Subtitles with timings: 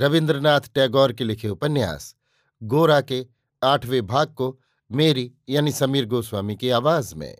[0.00, 2.14] रविन्द्रनाथ टैगोर के लिखे उपन्यास,
[2.62, 3.26] गोरा के
[3.62, 4.58] आठवें भाग को
[4.90, 7.38] मेरी यानी समीर गोस्वामी की आवाज़ में।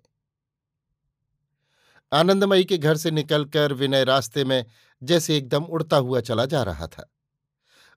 [2.13, 4.65] आनंदमयी के घर से निकलकर विनय रास्ते में
[5.03, 7.13] जैसे एकदम उड़ता हुआ चला जा रहा था।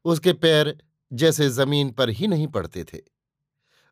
[0.06, 0.78] उसके पैर
[1.14, 3.00] जैसे ज़मीन पर ही नहीं पड़ते थे।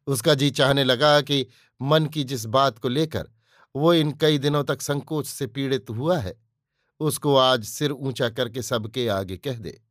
[0.08, 1.48] उसका जी चाहने लगा कि
[1.82, 3.28] मन की जिस बात को लेकर
[3.76, 6.36] वो इन कई दिनों तक संकोच से पीड़ित हुआ है,
[7.00, 9.89] उसको आज सिर ऊँचा करके सबके आगे कह दे।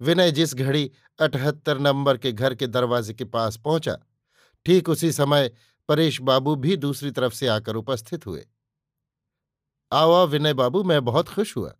[0.00, 3.98] विनय जिस घड़ी अठहत्तर नंबर के घर के दरवाजे के पास पहुँचा,
[4.66, 5.50] ठीक उसी समय
[5.88, 8.46] परेश बाबू भी दूसरी तरफ़ से आकर उपस्थित हुए।
[9.92, 11.74] आओ विनय बाबू, मैं बहुत खुश हुआ।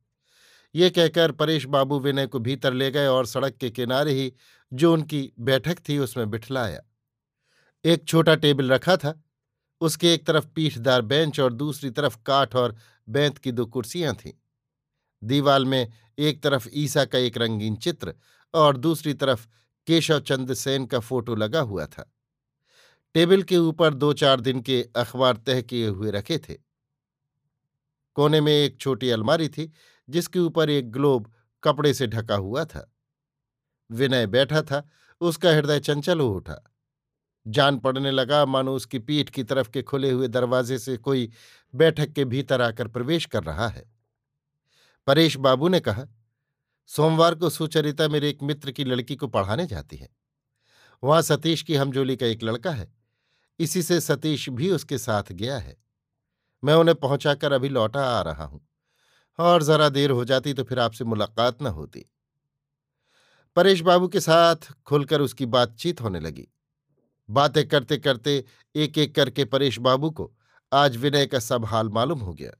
[0.74, 4.32] ये कहकर परेश बाबू विनय को भीतर ले गए और सड़क के किनारे ही
[4.72, 6.80] जो उनकी बैठक थी उसमें बिठलाया।
[7.84, 9.22] एक छोटा टेबल रखा था,
[9.80, 12.76] उसके एक तरफ़ पीठदार बेंच और दूसरी तरफ़ काठ और
[13.08, 14.32] बैंत की दो कुर्सियाँ थीं।
[15.24, 18.14] दीवाल में एक तरफ़ ईसा का एक रंगीन चित्र
[18.54, 19.46] और दूसरी तरफ़
[19.86, 22.14] केशव चंद्र सेन का फ़ोटो लगा हुआ था।
[23.14, 26.54] टेबल के ऊपर दो चार दिन के अखबार तह किए हुए रखे थे।
[28.14, 29.72] कोने में एक छोटी अलमारी थी,
[30.10, 31.32] जिसके ऊपर एक ग्लोब
[31.64, 32.94] कपड़े से ढका हुआ था।
[33.90, 34.88] विनय बैठा था,
[35.20, 36.74] उसका हृदय चंचल हो उठा।
[37.46, 41.32] जान पड़ने लगा, मानो उसकी पीठ की तरफ़ के खुले हुए दरवाजे से कोई
[41.74, 43.97] बैठक के भीतर आकर प्रवेश कर रहा है।
[45.08, 46.06] परेश बाबू ने कहा,
[46.86, 50.08] सोमवार को सुचरिता मेरे एक मित्र की लड़की को पढ़ाने जाती है।
[51.04, 52.94] वहाँ सतीश की हमजोली का एक लड़का है।
[53.58, 55.76] इसी से सतीश भी उसके साथ गया है।
[56.64, 58.68] मैं उन्हें पहुंचाकर अभी लौटा आ रहा हूँ।
[59.38, 62.10] और जरा देर हो जाती तो फिर आपसे मुलाकात न होती।
[63.56, 66.48] परेश बाबू के साथ खुलकर उसकी बातचीत होने लगी।
[67.30, 68.44] बातें करते करते
[68.74, 70.34] एक एक करके परेश बाबू को
[70.72, 72.52] आज विनय का सब हाल मालूम हो गया।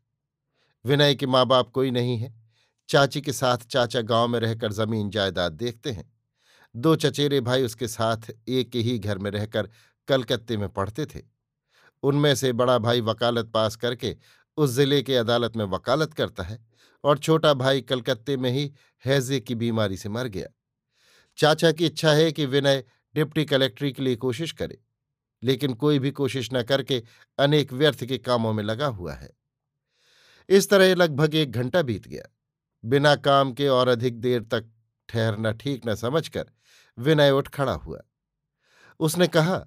[0.88, 2.32] विनय के माँ बाप कोई नहीं है।
[2.88, 6.04] चाची के साथ चाचा गाँव में रहकर ज़मीन जायदाद देखते हैं।
[6.74, 9.68] दो चचेरे भाई उसके साथ एक ही घर में रहकर
[10.08, 11.22] कलकत्ते में पढ़ते थे।
[12.02, 14.16] उनमें से बड़ा भाई वकालत पास करके
[14.58, 16.58] उस ज़िले के अदालत में वकालत करता है
[17.04, 18.70] और छोटा भाई कलकत्ते में ही
[19.04, 20.46] हैजे की बीमारी से मर गया।
[21.38, 22.84] चाचा की इच्छा है कि विनय
[23.14, 24.78] डिप्टी कलेक्ट्री के लिए कोशिश करे,
[25.42, 27.02] लेकिन कोई भी कोशिश न करके
[27.38, 29.30] अनेक व्यर्थ के कामों में लगा हुआ है।
[30.48, 32.28] इस तरह लगभग एक घंटा बीत गया।
[32.84, 34.70] बिना काम के और अधिक देर तक
[35.08, 36.50] ठहरना ठीक न समझकर
[36.98, 38.00] विनय उठ खड़ा हुआ।
[39.00, 39.64] उसने कहा,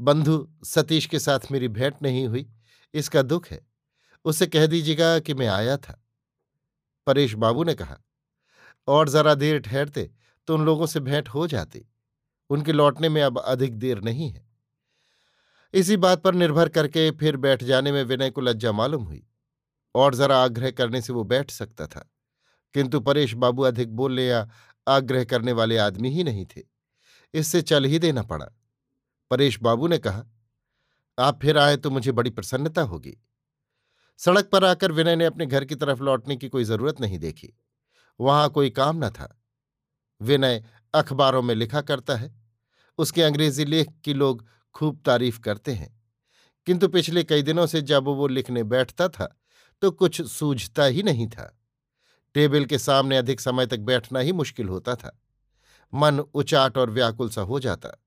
[0.00, 2.46] बंधु, सतीश के साथ मेरी भेंट नहीं हुई,
[2.94, 3.60] इसका दुख है।
[4.24, 5.98] उसे कह दीजिएगा कि मैं आया था।
[7.06, 7.98] परेश बाबू ने कहा,
[8.88, 10.10] और जरा देर ठहरते
[10.48, 11.84] तो उन लोगों से भेंट हो जाती।
[12.50, 14.46] उनके लौटने में अब अधिक देर नहीं है।
[15.74, 19.26] इसी बात पर निर्भर करके फिर बैठ जाने में विनय को लज्जा मालूम हुई।
[19.94, 22.10] और जरा आग्रह करने से वो बैठ सकता था।
[22.74, 24.50] किंतु परेश बाबू अधिक बोलने या
[24.88, 26.62] आग्रह करने वाले आदमी ही नहीं थे।
[27.34, 28.46] इससे चल ही देना पड़ा।
[29.30, 30.24] परेश बाबू ने कहा,
[31.18, 33.18] आप फिर आए तो मुझे बड़ी प्रसन्नता होगी।
[34.18, 37.58] सड़क पर आकर विनय ने अपने घर की तरफ़ लौटने की कोई ज़रूरत नहीं देखी।
[38.20, 39.42] वहाँ कोई काम न था।
[40.22, 40.64] विनय
[40.94, 42.34] अखबारों में लिखा करता है।
[42.98, 46.02] उसके अंग्रेज़ी लेख की लोग खूब तारीफ़ करते हैं।
[46.66, 49.41] किंतु पिछले कई दिनों से जब वो लिखने बैठता था
[49.82, 51.58] तो कुछ सूझता ही नहीं था।
[52.34, 55.22] टेबल के सामने अधिक समय तक बैठना ही मुश्किल होता था।
[55.94, 58.04] मन उचाट और व्याकुल सा हो जाता।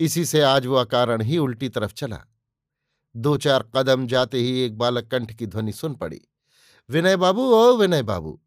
[0.00, 2.20] इसी से आज वो अकारण ही उल्टी तरफ़ चला।
[3.16, 6.20] दो चार कदम जाते ही एक बालक कंठ की ध्वनि सुन पड़ी।
[6.90, 8.40] विनय बाबू, ओ विनय बाबू।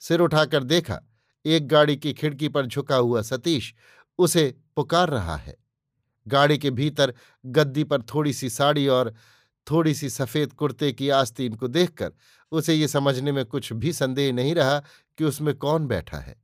[0.00, 1.00] सिर उठाकर देखा,
[1.44, 3.74] एक गाड़ी की खिड़की पर झुका हुआ सतीश
[4.18, 5.56] उसे पुकार रहा है।
[6.28, 7.14] गाड़ी के भीतर
[7.46, 9.14] गद्दी पर थोड़ी सी साड़ी और
[9.70, 12.12] थोड़ी सी सफ़ेद कुर्ते की आस्तीन को देखकर
[12.52, 14.78] उसे ये समझने में कुछ भी संदेह नहीं रहा
[15.18, 16.42] कि उसमें कौन बैठा है।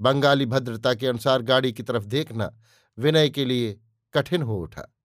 [0.00, 2.52] बंगाली भद्रता के अनुसार गाड़ी की तरफ़ देखना
[2.98, 3.80] विनय के लिए
[4.14, 4.96] कठिन हो उठा।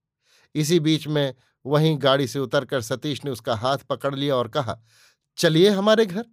[0.56, 1.36] इसी बीच में
[1.66, 4.80] वहीं गाड़ी से उतरकर सतीश ने उसका हाथ पकड़ लिया और कहा,
[5.38, 6.26] चलिए हमारे घर।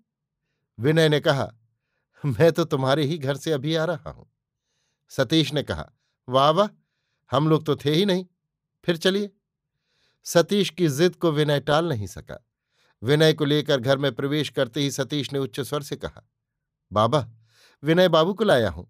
[0.78, 1.52] विनय ने कहा,
[2.24, 4.30] मैं तो तुम्हारे ही घर से अभी आ रहा हूँ।
[5.08, 5.92] सतीश ने कहा,
[6.28, 6.68] वाह वाह,
[7.30, 8.26] हम लोग तो थे ही नहीं,
[8.84, 9.30] फिर चलिए।
[10.24, 12.46] सतीश की जिद को विनय टाल नहीं सका।
[13.02, 16.22] विनय को लेकर घर में प्रवेश करते ही सतीश ने उच्च स्वर से कहा,
[16.92, 17.28] बाबा,
[17.82, 18.86] विनय बाबू को लाया हूँ।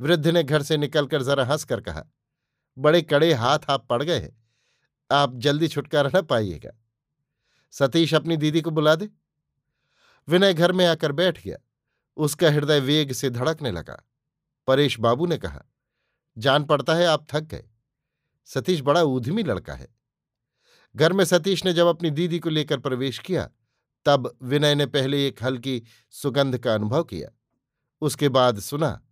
[0.00, 2.04] वृद्ध ने घर से निकलकर जरा हंसकर कहा,
[2.78, 4.42] बड़े कड़े हाथ आप पड़ गए हैं।
[5.10, 6.70] आप जल्दी छुटकारा न पाइएगा।
[7.70, 9.08] सतीश अपनी दीदी को बुला दे।
[10.28, 11.56] विनय घर में आकर बैठ गया।
[12.16, 14.02] उसका हृदय वेग से धड़कने लगा।
[14.66, 15.62] परेश बाबू ने कहा,
[16.38, 17.68] जान पड़ता है आप थक गए।
[18.44, 19.88] सतीश बड़ा ऊधमी लड़का है।
[20.96, 23.50] घर में सतीश ने जब अपनी दीदी को लेकर प्रवेश किया,
[24.04, 27.28] तब विनय ने पहले एक हल्की सुगंध का अनुभव किया।
[28.00, 29.06] उसके बाद सुना,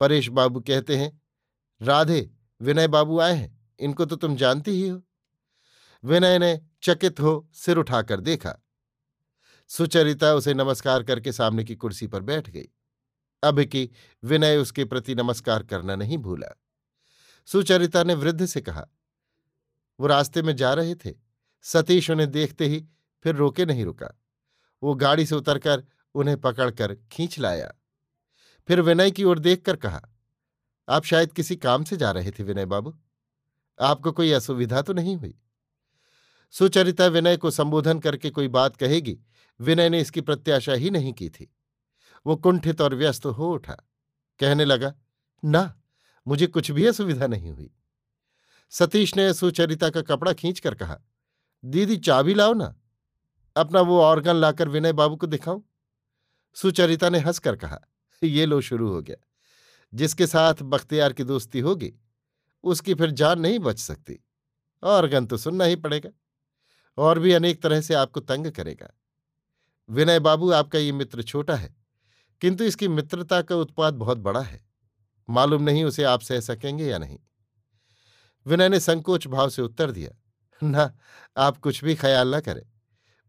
[0.00, 1.22] परेश बाबू कहते हैं,
[1.82, 2.30] राधे,
[2.60, 5.02] विनय बाबू आए हैं, इनको तो तुम जानती ही हो।
[6.04, 8.66] विनय ने चकित हो सिर उठाकर देखा।
[9.68, 12.68] सुचरिता उसे नमस्कार करके सामने की कुर्सी पर बैठ गई।
[13.42, 13.90] अब कि
[14.24, 16.60] विनय उसके प्रति नमस्कार करना नहीं भूला।
[17.46, 18.86] सुचरिता ने वृद्ध से कहा,
[20.00, 21.14] वो रास्ते में जा रहे थे।
[21.62, 22.86] सतीश उन्हें देखते ही
[23.22, 24.20] फिर रोके नहीं रुका।
[24.82, 25.84] वो गाड़ी से उतरकर
[26.14, 27.72] उन्हें पकड़कर खींच लाया।
[28.68, 30.02] फिर विनय की ओर देखकर कहा,
[30.88, 32.98] आप शायद किसी काम से जा रहे थे विनय बाबू।
[33.80, 35.38] आपको कोई असुविधा तो नहीं हुई?
[36.50, 39.18] सुचरिता विनय को संबोधन करके कोई बात कहेगी,
[39.60, 41.54] विनय ने इसकी प्रत्याशा ही नहीं की थी।
[42.26, 43.76] वो कुंठित और व्यस्त हो उठा।
[44.40, 44.94] कहने लगा,
[45.44, 45.80] ना।
[46.28, 47.70] मुझे कुछ भी असुविधा नहीं हुई।
[48.70, 51.00] सतीश ने सुचरिता का कपड़ा खींचकर कहा,
[51.64, 52.76] दीदी, चाबी लाओ ना।
[53.56, 55.68] अपना वो ऑर्गन लाकर विनय बाबू को दिखाऊँ?
[56.54, 57.80] सुचरिता ने हंसकर कहा,
[58.22, 59.16] ये लो, शुरू हो गया।
[59.94, 61.94] जिसके साथ बख्तियार की दोस्ती होगी,
[62.64, 64.24] उसकी फिर जान नहीं बच सकती।
[64.82, 66.10] ऑर्गन तो सुनना ही पड़ेगा।
[66.98, 68.90] और भी अनेक तरह से आपको तंग करेगा।
[69.88, 71.76] विनय बाबू, आपका ये मित्र छोटा है,
[72.40, 74.65] किंतु इसकी मित्रता का उत्पाद बहुत बड़ा है।
[75.30, 77.18] मालूम नहीं उसे आप सह सकेंगे या नहीं।
[78.46, 80.10] विनय ने संकोच भाव से उत्तर दिया,
[80.62, 80.98] ना,
[81.36, 82.62] आप कुछ भी ख्याल ना करें।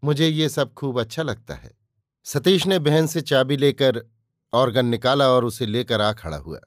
[0.03, 1.77] मुझे ये सब खूब अच्छा लगता है।
[2.23, 4.05] सतीश ने बहन से चाबी लेकर
[4.53, 6.59] ऑर्गन निकाला और उसे लेकर आ खड़ा हुआ।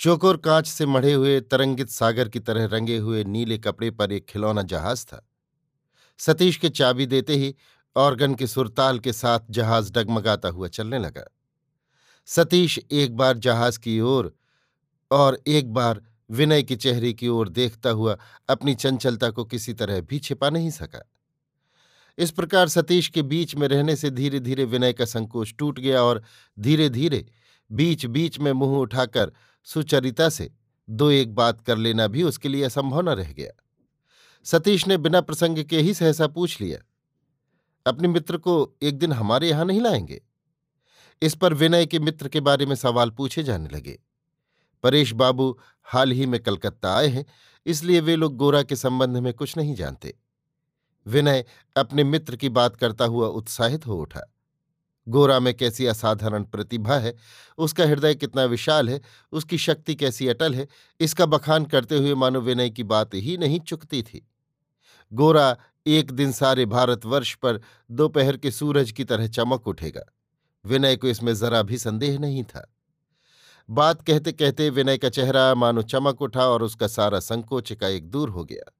[0.00, 4.26] चोकोर कांच से मढ़े हुए तरंगित सागर की तरह रंगे हुए नीले कपड़े पर एक
[4.26, 5.30] खिलौना जहाज़ था।
[6.18, 7.54] सतीश के चाबी देते ही
[7.96, 11.24] ऑर्गन के सुरताल के साथ जहाज़ डगमगाता हुआ चलने लगा।
[12.30, 14.32] सतीश एक बार जहाज़ की ओर
[15.10, 18.16] और एक बार विनय के चेहरे की ओर देखता हुआ
[18.48, 21.02] अपनी चंचलता को किसी तरह भी छिपा नहीं सका।
[22.18, 26.02] इस प्रकार सतीश के बीच में रहने से धीरे धीरे विनय का संकोच टूट गया
[26.02, 26.22] और
[26.58, 27.26] धीरे धीरे
[27.70, 29.32] बीच बीच में मुँह उठाकर
[29.64, 30.50] सुचरिता से,
[30.88, 33.52] दो एक बात कर लेना भी उसके लिए असंभव न रह गया।
[34.46, 36.78] सतीश ने बिना प्रसंग के ही सहसा पूछ लिया,
[37.86, 40.22] अपने मित्र को एक दिन हमारे यहाँ नहीं लाएँगे?
[41.22, 43.98] इस पर विनय के मित्र के बारे में सवाल पूछे जाने लगे।
[44.82, 47.24] परेश बाबू हाल ही में कलकत्ता आए हैं,
[47.66, 50.14] इसलिए वे लोग गोरा के संबंध में कुछ नहीं जानते।
[51.06, 51.44] विनय
[51.76, 54.34] अपने मित्र की बात करता हुआ उत्साहित हो उठा।
[55.08, 57.14] गोरा में कैसी असाधारण प्रतिभा है,
[57.58, 59.00] उसका हृदय कितना विशाल है,
[59.32, 60.68] उसकी शक्ति कैसी अटल है,
[61.00, 64.28] इसका बखान करते हुए मानो विनय की बात ही नहीं चुकती थी।
[65.12, 65.56] गोरा
[65.86, 70.02] एक दिन सारे भारतवर्ष पर दोपहर के सूरज की तरह चमक उठेगा।
[70.64, 72.74] विनय को इसमें जरा भी संदेह नहीं था।
[73.70, 78.10] बात कहते कहते विनय का चेहरा मानो चमक उठा और उसका सारा संकोच का एक
[78.10, 78.72] दूर हो गया।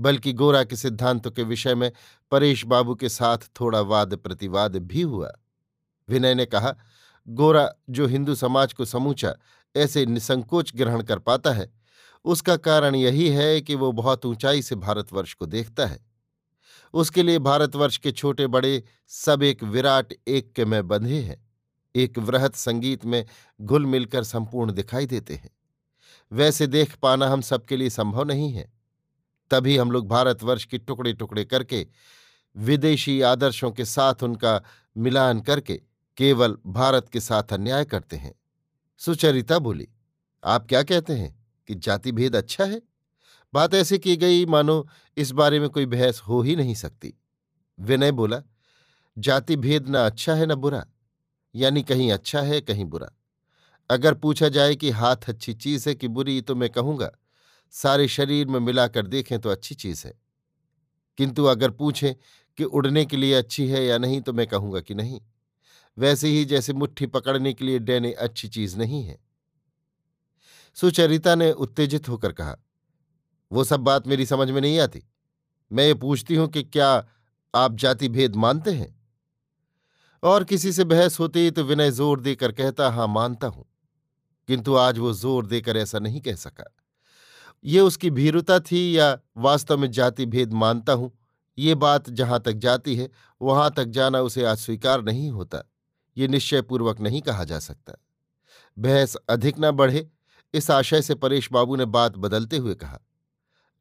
[0.00, 1.92] बल्कि गोरा के सिद्धांतों के विषय में
[2.30, 5.32] परेश बाबू के साथ थोड़ा वाद प्रतिवाद भी हुआ।
[6.08, 6.76] विनय ने कहा,
[7.28, 9.34] गोरा, जो हिंदू समाज को समूचा,
[9.76, 11.72] ऐसे निसंकोच ग्रहण कर पाता है।
[12.24, 16.13] उसका कारण यही है कि वो बहुत ऊंचाई से भारतवर्ष को देखता है।
[16.94, 21.50] उसके लिए भारतवर्ष के छोटे बड़े सब एक विराट एक के में बंधे हैं।
[21.94, 23.24] एक वृहत संगीत में
[23.60, 25.50] घुल मिलकर संपूर्ण दिखाई देते हैं।
[26.32, 28.72] वैसे देख पाना हम सबके लिए संभव नहीं है।
[29.50, 31.86] तभी हम लोग भारतवर्ष के टुकड़े टुकड़े करके,
[32.56, 34.62] विदेशी आदर्शों के साथ उनका
[34.96, 35.80] मिलान करके
[36.16, 38.34] केवल भारत के साथ अन्याय करते हैं।
[38.98, 39.88] सुचरिता बोली,
[40.44, 42.82] आप क्या कहते हैं कि जाति भेद अच्छा है?
[43.54, 47.20] बात ऐसे की गई, मानो इस बारे में कोई बहस हो ही नहीं सकती।
[47.80, 48.42] विनय बोला,
[49.18, 50.86] जाति भेद न अच्छा है न बुरा,
[51.54, 53.10] यानी कहीं अच्छा है, कहीं बुरा।
[53.90, 57.10] अगर पूछा जाए कि हाथ अच्छी चीज़ है कि बुरी तो मैं कहूँगा,
[57.70, 60.14] सारे शरीर में मिलाकर देखें तो अच्छी चीज़ है।
[61.18, 62.14] किंतु अगर पूछें
[62.58, 65.20] कि उड़ने के लिए अच्छी है या नहीं तो मैं कहूँगा कि नहीं।
[65.98, 69.18] वैसे ही जैसे मुट्ठी पकड़ने के लिए डैने अच्छी चीज़ नहीं है।
[70.74, 72.56] सुचरिता ने उत्तेजित होकर कहा
[73.52, 75.02] वो सब बात मेरी समझ में नहीं आती।
[75.72, 77.06] मैं ये पूछती हूँ कि क्या
[77.54, 79.00] आप जाति भेद मानते हैं?
[80.22, 83.64] और किसी से बहस होती तो विनय ज़ोर देकर कहता, हाँ, मानता हूँ।
[84.48, 86.76] किंतु आज वो ज़ोर देकर ऐसा नहीं कह सका।
[87.64, 91.18] ये उसकी भीरुता थी या वास्तव में जाति भेद मानता हूँ?
[91.58, 93.10] ये बात जहाँ तक जाती है,
[93.42, 95.70] वहाँ तक जाना उसे आज स्वीकार नहीं होता।
[96.16, 97.94] ये निश्चयपूर्वक नहीं कहा जा सकता।
[98.78, 100.10] बहस अधिक न बढ़े।
[100.54, 103.00] इस आशय से परेश बाबू ने बात बदलते हुए कहा।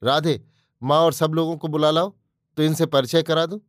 [0.03, 0.41] राधे,
[0.81, 2.13] माँ और सब लोगों को बुला लाओ
[2.57, 3.61] तो इनसे परिचय करा दो?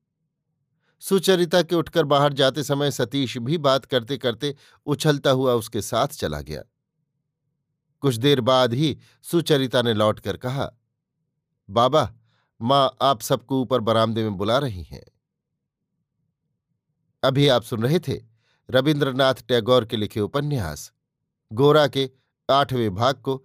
[1.03, 4.55] सुचरिता के उठकर बाहर जाते समय सतीश भी बात करते करते
[4.87, 6.63] उछलता हुआ उसके साथ चला गया।
[8.03, 10.71] कुछ देर बाद ही सुचरिता ने लौटकर कहा,
[11.69, 12.13] बाबा,
[12.61, 15.05] माँ आप सबको ऊपर बरामदे में बुला रही हैं।
[17.23, 18.21] अभी आप सुन रहे थे
[18.71, 20.93] रविन्द्रनाथ टैगोर के लिखे उपन्यास,
[21.53, 22.11] गोरा के
[22.49, 23.45] आठवें भाग को